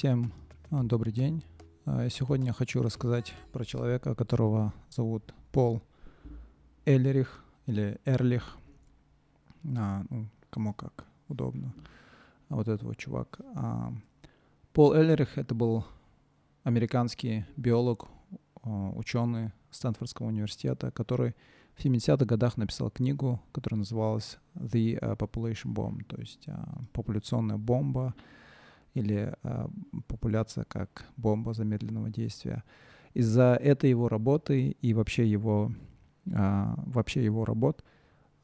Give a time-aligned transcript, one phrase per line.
[0.00, 0.32] Всем
[0.70, 1.44] а, добрый день.
[1.84, 5.82] А, сегодня я хочу рассказать про человека, которого зовут Пол
[6.86, 8.56] Эллерих или Эрлих.
[9.76, 11.74] А, ну, кому как удобно.
[12.48, 13.40] А вот этот вот чувак.
[13.54, 13.92] А,
[14.72, 15.84] Пол Эллерих— это был
[16.62, 18.08] американский биолог,
[18.62, 21.34] ученый Стэнфордского университета, который
[21.74, 26.46] в 70-х годах написал книгу, которая называлась The Population Bomb, то есть
[26.94, 28.14] популяционная бомба—
[28.94, 29.68] или э,
[30.08, 32.64] популяция как бомба замедленного действия.
[33.14, 35.72] Из-за этой его работы и вообще его,
[36.26, 37.84] э, вообще его работ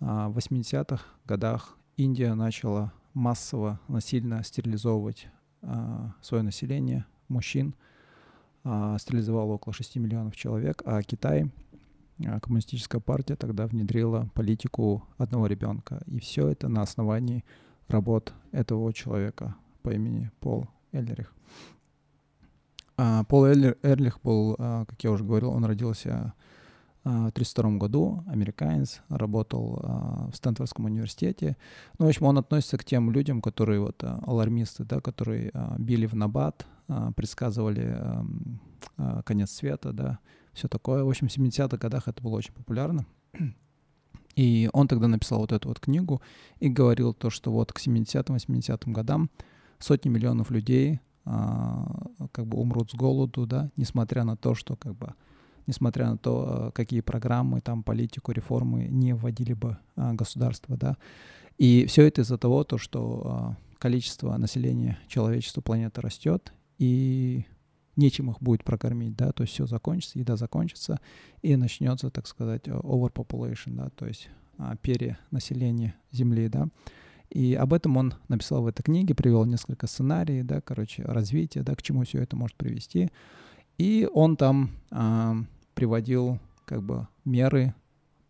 [0.00, 5.28] э, в 80-х годах Индия начала массово, насильно стерилизовывать
[5.62, 7.74] э, свое население, мужчин,
[8.64, 11.50] э, стерилизовала около 6 миллионов человек, а Китай,
[12.42, 16.00] коммунистическая партия тогда внедрила политику одного ребенка.
[16.06, 17.44] И все это на основании
[17.88, 21.32] работ этого человека, по имени Пол Эллерих.
[22.96, 26.32] А, Пол Эллер, Эрлих был, а, как я уже говорил, он родился
[27.04, 31.58] а, в 1932 году, американец, работал а, в Стэнфордском университете.
[31.98, 35.76] Ну, в общем, он относится к тем людям, которые вот а, алармисты, да, которые а,
[35.78, 38.26] били в набат, а, предсказывали а,
[38.96, 40.18] а, конец света, да,
[40.54, 41.04] все такое.
[41.04, 43.04] В общем, в 70-х годах это было очень популярно.
[44.34, 46.22] И он тогда написал вот эту вот книгу
[46.58, 49.30] и говорил то, что вот к 70-80-м годам
[49.78, 51.86] сотни миллионов людей а,
[52.32, 55.14] как бы умрут с голоду, да, несмотря на то, что как бы
[55.66, 60.96] несмотря на то, а, какие программы, там, политику, реформы не вводили бы а, государство, да.
[61.56, 67.46] И все это из-за того, то, что а, количество населения человечества планеты растет, и
[67.96, 71.00] нечем их будет прокормить, да, то есть все закончится, еда закончится,
[71.42, 76.68] и начнется, так сказать, overpopulation, да, то есть а, перенаселение Земли, да.
[77.30, 81.74] И об этом он написал в этой книге, привел несколько сценариев, да, короче, развития, да,
[81.74, 83.10] к чему все это может привести.
[83.76, 85.34] И он там э,
[85.74, 87.74] приводил как бы меры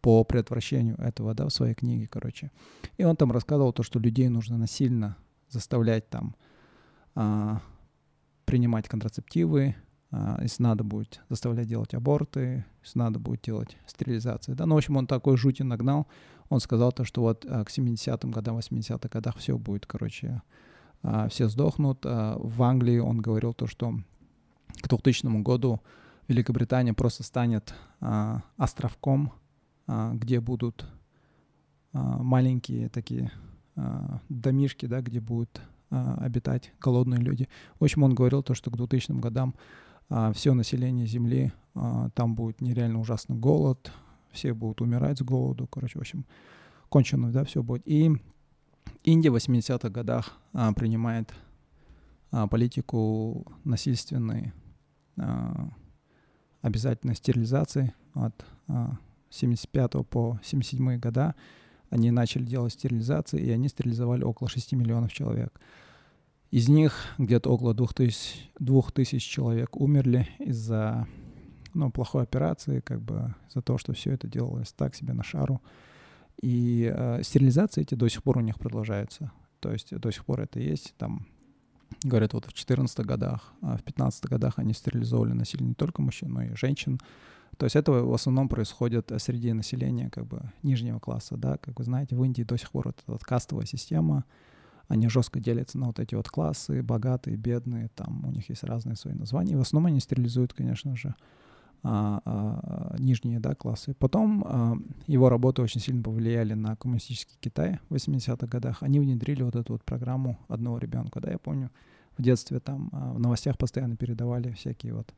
[0.00, 2.50] по предотвращению этого, да, в своей книге, короче.
[2.96, 5.16] И он там рассказывал то, что людей нужно насильно
[5.48, 6.36] заставлять там
[7.14, 7.56] э,
[8.44, 9.74] принимать контрацептивы,
[10.40, 14.66] если надо будет заставлять делать аборты, если надо будет делать стерилизации, да.
[14.66, 16.06] Ну, в общем, он такой жути нагнал,
[16.52, 20.42] он сказал то, что вот а, к 70-м годам, 80-х годах все будет, короче,
[21.02, 22.04] а, все сдохнут.
[22.04, 23.94] А, в Англии он говорил то, что
[24.82, 25.80] к 2000 году
[26.28, 27.74] Великобритания просто станет
[28.56, 29.32] островком,
[29.86, 30.86] где будут
[31.92, 33.32] маленькие такие
[34.28, 37.48] домишки, да, где будут обитать голодные люди.
[37.80, 39.54] В общем, он говорил то, что к 2000 годам
[40.34, 41.52] все население Земли,
[42.14, 43.92] там будет нереально ужасный голод,
[44.32, 46.24] все будут умирать с голоду, короче, в общем,
[46.88, 47.82] кончено, да, все будет.
[47.86, 48.10] И
[49.04, 51.32] Индия в 80-х годах а, принимает
[52.30, 54.52] а, политику насильственной
[55.16, 55.70] а,
[56.60, 58.98] обязательной стерилизации от а,
[59.30, 61.34] 75 по 77 года.
[61.90, 65.60] Они начали делать стерилизации, и они стерилизовали около 6 миллионов человек.
[66.52, 71.08] Из них где-то около 2000, 2000 человек умерли из-за
[71.72, 75.62] ну, плохой операции, как бы за то, что все это делалось так себе на шару.
[76.42, 79.32] И э, стерилизации эти до сих пор у них продолжаются.
[79.60, 80.94] То есть до сих пор это есть.
[80.98, 81.26] Там
[82.04, 86.34] говорят, вот в 14 годах, а в 15 годах они стерилизовали насилие не только мужчин,
[86.34, 87.00] но и женщин.
[87.56, 91.84] То есть это в основном происходит среди населения как бы нижнего класса, да, как вы
[91.84, 94.24] знаете, в Индии до сих пор это вот кастовая система,
[94.92, 98.94] они жестко делятся на вот эти вот классы, богатые, бедные, там у них есть разные
[98.94, 99.54] свои названия.
[99.54, 101.14] И в основном они стерилизуют, конечно же,
[101.82, 103.94] а, а, нижние да, классы.
[103.94, 104.76] Потом а,
[105.06, 108.82] его работы очень сильно повлияли на коммунистический Китай в 80-х годах.
[108.82, 111.20] Они внедрили вот эту вот программу одного ребенка.
[111.20, 111.70] Да, я помню,
[112.18, 115.14] в детстве там а, в новостях постоянно передавали всякие вот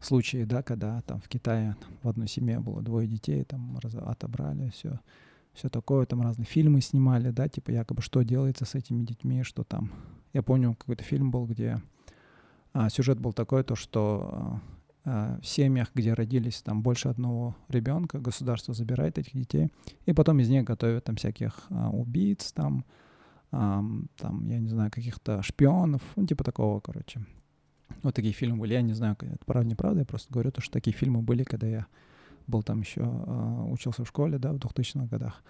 [0.00, 1.74] случаи, да, когда там в Китае
[2.04, 3.76] в одной семье было двое детей, там
[4.06, 5.00] отобрали все,
[5.52, 9.64] все такое, там разные фильмы снимали, да, типа якобы что делается с этими детьми, что
[9.64, 9.92] там.
[10.32, 11.80] Я помню, какой-то фильм был, где
[12.72, 14.60] а, сюжет был такой, то что а,
[15.04, 19.72] Э, в семьях, где родились там больше одного ребенка, государство забирает этих детей,
[20.06, 22.84] и потом из них готовят там всяких а, убийц, там,
[23.50, 23.82] а,
[24.16, 27.20] там, я не знаю, каких-то шпионов, ну, типа такого, короче.
[28.04, 28.74] Вот такие фильмы были.
[28.74, 31.66] Я не знаю, это правда, неправда, я просто говорю, то, что такие фильмы были, когда
[31.66, 31.86] я
[32.46, 35.42] был там еще, а, учился в школе, да, в 2000-х годах.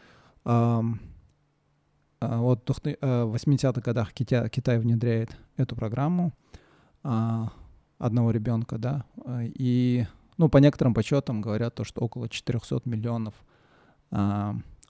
[0.45, 0.83] А,
[2.21, 6.33] вот в 80-х э, годах Китай, Китай внедряет эту программу,
[7.03, 7.53] а,
[7.99, 9.05] одного ребенка, да,
[9.41, 10.07] и,
[10.39, 13.35] ну, по некоторым подсчетам говорят то, что около 400 миллионов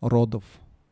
[0.01, 0.45] родов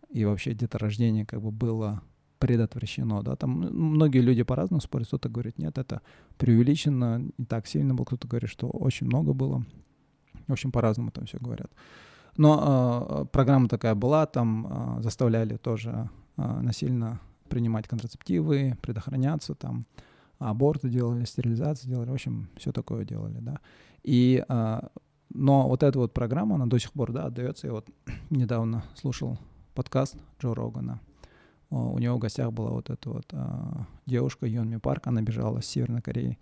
[0.09, 2.03] и вообще деторождения как бы было
[2.41, 6.01] предотвращено, да, там многие люди по-разному спорят, кто-то говорит, нет, это
[6.39, 9.65] преувеличено, не так сильно было, кто-то говорит, что очень много было,
[10.51, 11.71] в общем, по-разному там все говорят.
[12.37, 19.87] Но э, программа такая была, там э, заставляли тоже э, насильно принимать контрацептивы, предохраняться, там
[20.39, 23.59] аборты делали, стерилизацию делали, в общем, все такое делали, да.
[24.03, 24.81] И, э,
[25.35, 27.67] но вот эта вот программа, она до сих пор, да, отдается.
[27.67, 27.89] Я вот
[28.31, 29.39] недавно слушал
[29.75, 31.01] подкаст Джо Рогана,
[31.71, 35.67] у него в гостях была вот эта вот а, девушка Йонми Парк, она бежала с
[35.67, 36.37] Северной Кореи.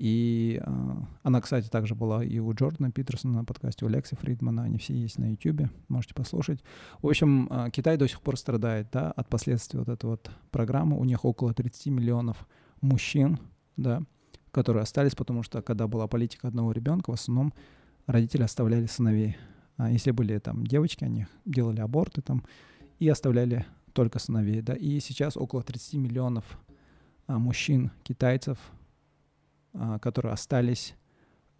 [0.00, 4.62] И а, она, кстати, также была и у Джордана Питерсона на подкасте, у Лекси Фридмана,
[4.62, 6.64] они все есть на YouTube, можете послушать.
[7.02, 10.98] В общем, а, Китай до сих пор страдает да, от последствий вот этой вот программы.
[10.98, 12.48] У них около 30 миллионов
[12.80, 13.40] мужчин,
[13.76, 14.02] да,
[14.52, 17.52] которые остались, потому что когда была политика одного ребенка, в основном
[18.06, 19.36] родители оставляли сыновей.
[19.76, 22.42] А если были там девочки, они делали аборты там
[23.00, 26.58] и оставляли только сыновей, да, и сейчас около 30 миллионов
[27.26, 28.58] а, мужчин, китайцев,
[30.00, 30.94] которые остались,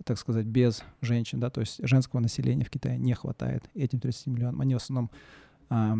[0.04, 4.26] так сказать, без женщин, да, то есть женского населения в Китае не хватает этим 30
[4.28, 4.60] миллионам.
[4.60, 5.10] Они в основном
[5.68, 5.96] а,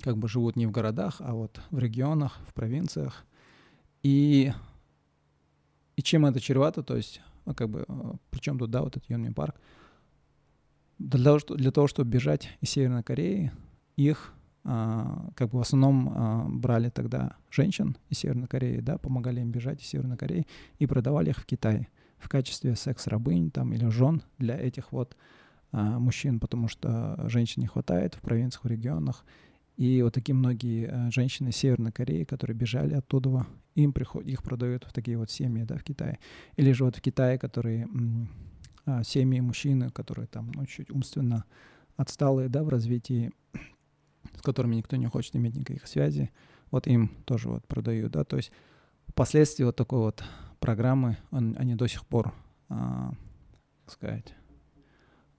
[0.00, 3.24] как бы живут не в городах, а вот в регионах, в провинциях.
[4.02, 4.52] И,
[5.96, 9.08] и чем это чревато, то есть, ну, как бы, а, причем тут, да, вот этот
[9.10, 9.56] Юнми парк,
[10.98, 13.52] для того, что, для того, чтобы бежать из Северной Кореи,
[13.96, 19.40] их а, как бы в основном а, брали тогда женщин из Северной Кореи, да, помогали
[19.40, 20.46] им бежать из Северной Кореи
[20.78, 25.16] и продавали их в Китае в качестве секс-рабынь там или жен для этих вот
[25.72, 29.24] а, мужчин, потому что женщин не хватает в провинциях, в регионах.
[29.78, 34.92] И вот такие многие женщины Северной Кореи, которые бежали оттуда, им приход, их продают в
[34.92, 36.18] такие вот семьи, да, в Китае.
[36.56, 37.88] Или же вот в Китае, которые
[39.04, 41.44] семьи мужчины, которые там ну, чуть умственно
[41.96, 43.32] отсталые, да, в развитии,
[44.40, 46.30] с которыми никто не хочет иметь никаких связей,
[46.70, 48.50] вот им тоже вот продают, да, то есть
[49.14, 50.24] последствия вот такой вот
[50.60, 52.32] программы, он, они до сих пор,
[52.70, 53.12] а,
[53.84, 54.34] как сказать,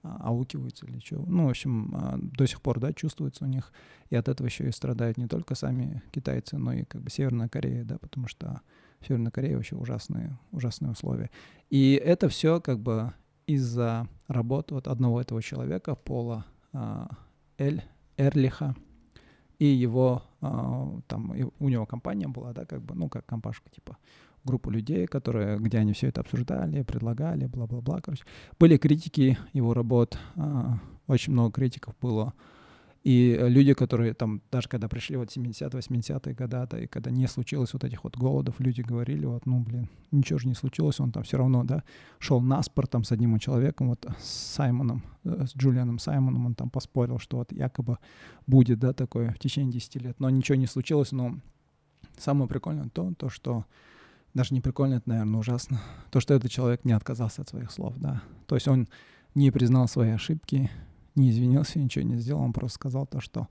[0.03, 1.18] а, аукиваются или что.
[1.25, 3.74] Ну, в общем, а, до сих пор, да, чувствуется у них.
[4.12, 7.50] И от этого еще и страдают не только сами китайцы, но и как бы Северная
[7.50, 8.62] Корея, да, потому что
[9.00, 11.31] в Северной Корее вообще ужасные, ужасные условия.
[11.71, 13.13] И это все как бы
[13.47, 17.09] из-за работы вот одного этого человека, Пола а,
[17.57, 17.83] Эль
[18.18, 18.75] Эрлиха,
[19.62, 23.96] и его, а, там, у него компания была, да, как бы, ну, как компашка, типа,
[24.44, 28.24] группу людей, которые, где они все это обсуждали, предлагали, бла-бла-бла, короче.
[28.60, 32.34] Были критики его работ, а, очень много критиков было,
[33.03, 37.74] и люди, которые там, даже когда пришли вот 70-80-е годы, да, и когда не случилось
[37.74, 41.24] вот этих вот голодов, люди говорили, вот, ну, блин, ничего же не случилось, он там
[41.24, 41.83] все равно, да,
[42.19, 46.53] шел на спор там с одним человеком, вот с Саймоном, э, с Джулианом Саймоном, он
[46.53, 47.98] там поспорил, что вот якобы
[48.45, 51.39] будет, да, такое в течение 10 лет, но ничего не случилось, но
[52.19, 53.65] самое прикольное то, то, что
[54.36, 55.81] даже не прикольно, это, наверное, ужасно,
[56.12, 58.88] то, что этот человек не отказался от своих слов, да, то есть он
[59.33, 60.69] не признал свои ошибки,
[61.16, 63.48] не извинился, ничего не сделал, он просто сказал то, что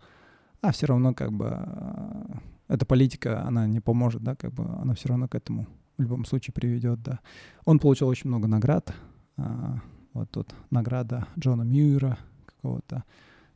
[0.60, 2.24] а все равно как бы э,
[2.68, 5.66] эта политика, она не поможет, да, как бы она все равно к этому
[6.00, 7.20] в любом случае приведет, да.
[7.64, 8.94] Он получил очень много наград,
[9.36, 9.80] а,
[10.14, 13.04] вот тут награда Джона Мьюера, какого-то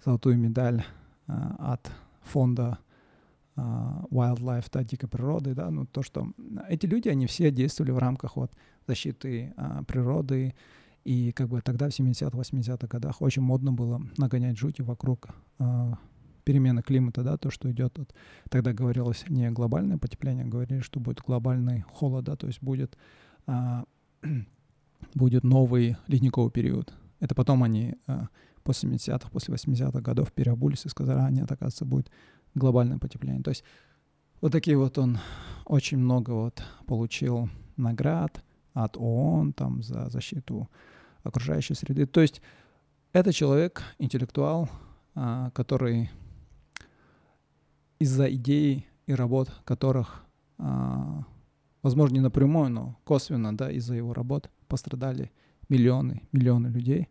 [0.04, 0.84] золотую медаль
[1.26, 1.90] а, от
[2.22, 2.78] фонда
[3.56, 6.32] а, Wildlife, да, дикой природы, да, ну то, что
[6.68, 8.52] эти люди, они все действовали в рамках вот
[8.86, 9.54] защиты
[9.86, 10.54] природы,
[11.04, 15.92] и как бы тогда, в 70-х, 80-х годах, очень модно было нагонять жути вокруг э,
[16.44, 17.98] перемены климата, да, то, что идет.
[17.98, 18.14] Вот,
[18.48, 22.96] тогда говорилось не глобальное потепление, говорили, что будет глобальный холод, да, то есть будет,
[23.46, 23.84] э,
[25.14, 26.94] будет новый ледниковый период.
[27.20, 28.22] Это потом они э,
[28.62, 32.10] после 70-х, после 80-х годов переобулись и сказали, а нет, оказывается, будет
[32.54, 33.42] глобальное потепление.
[33.42, 33.64] То есть
[34.40, 35.18] вот такие вот он
[35.64, 38.42] очень много вот получил наград
[38.72, 40.68] от ООН там за защиту
[41.24, 42.06] окружающей среды.
[42.06, 42.40] То есть
[43.12, 44.68] это человек, интеллектуал,
[45.14, 46.10] а, который
[47.98, 50.24] из-за идей и работ которых,
[50.58, 51.24] а,
[51.82, 55.32] возможно, не напрямую, но косвенно, да, из-за его работ пострадали
[55.68, 57.08] миллионы, миллионы людей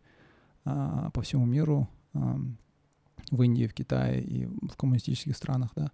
[0.64, 5.90] а, по всему миру, в Индии, в Китае и в коммунистических странах, да,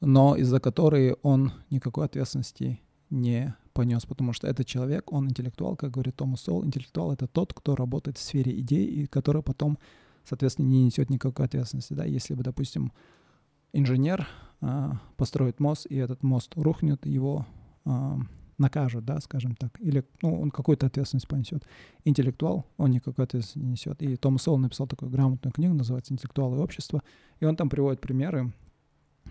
[0.00, 5.92] но из-за которой он никакой ответственности не понес, потому что этот человек, он интеллектуал, как
[5.92, 9.78] говорит Томас Сол, интеллектуал— это тот, кто работает в сфере идей и который потом,
[10.24, 11.94] соответственно, не несет никакой ответственности.
[11.94, 12.04] Да?
[12.04, 12.92] Если бы, допустим,
[13.72, 14.28] инженер
[14.60, 17.46] а, построит мост, и этот мост рухнет, его
[17.86, 18.18] а,
[18.58, 21.64] накажут, да, скажем так, или ну, он какую-то ответственность понесет.
[22.04, 24.02] Интеллектуал, он никакой ответственности не несет.
[24.02, 27.02] И Томас Сол написал такую грамотную книгу, называется «Интеллектуалы и общество»,
[27.38, 28.52] и он там приводит примеры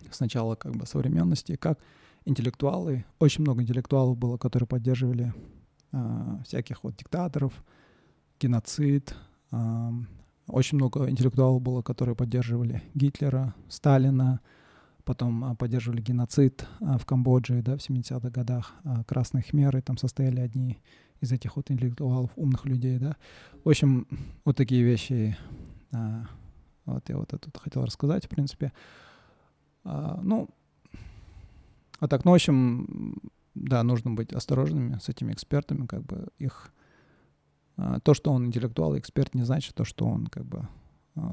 [0.09, 1.77] с начала как бы современности, как
[2.25, 5.33] интеллектуалы, очень много интеллектуалов было, которые поддерживали
[5.91, 7.53] э, всяких вот диктаторов,
[8.39, 9.15] геноцид,
[9.51, 9.89] э,
[10.47, 14.41] очень много интеллектуалов было, которые поддерживали Гитлера, Сталина,
[15.03, 18.73] потом а, поддерживали геноцид а, в Камбодже да, в 70-х годах.
[19.07, 20.81] Красные хмеры там состояли одни
[21.21, 23.15] из этих вот интеллектуалов, умных людей, да.
[23.63, 24.07] В общем,
[24.45, 25.37] вот такие вещи
[26.85, 28.71] вот я вот это хотел рассказать, в принципе.
[29.83, 30.49] Ну,
[31.99, 33.21] а так, ну, в общем,
[33.55, 36.71] да, нужно быть осторожными с этими экспертами, как бы их...
[38.03, 40.67] То, что он интеллектуал и эксперт, не значит то, что он как бы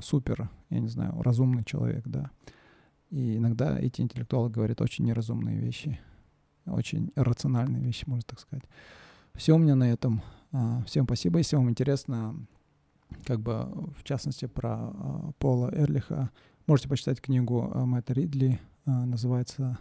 [0.01, 2.31] супер, я не знаю, разумный человек, да.
[3.11, 6.01] И иногда эти интеллектуалы говорят очень неразумные вещи,
[6.67, 8.65] очень рациональные вещи, можно так сказать.
[9.35, 10.23] Все у меня на этом.
[10.53, 11.39] А, всем спасибо.
[11.39, 12.35] Если вам интересно,
[13.25, 16.31] как бы в частности про а, Пола Эрлиха,
[16.67, 19.79] можете почитать книгу а, Мэтта Ридли, называется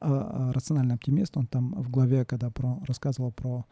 [0.00, 1.36] «Рациональный оптимист».
[1.36, 3.64] Он там в главе, когда про, рассказывал про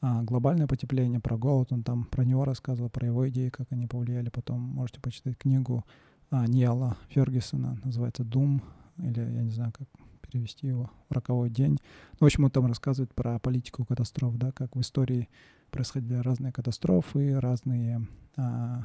[0.00, 4.28] глобальное потепление, про голод, он там про него рассказывал, про его идеи, как они повлияли.
[4.28, 5.84] Потом можете почитать книгу
[6.30, 8.62] а, Ниала Фергюсона, называется «Дум»,
[8.98, 9.88] или я не знаю, как
[10.20, 11.78] перевести его, «Роковой день».
[12.12, 15.28] Ну, в общем, он там рассказывает про политику катастроф, да, как в истории
[15.70, 18.06] происходили разные катастрофы, разные
[18.36, 18.84] а,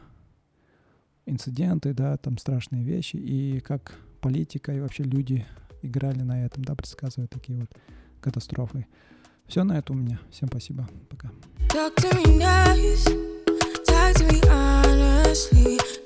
[1.26, 5.46] инциденты, да, там страшные вещи, и как политика и вообще люди
[5.82, 7.70] играли на этом, да, предсказывая такие вот
[8.20, 8.88] катастрофы.
[9.48, 10.20] Все на это у меня.
[10.32, 10.88] Всем спасибо.
[11.10, 11.30] Пока.
[11.70, 13.06] Talk to me nice,
[13.86, 16.01] talk to me honestly.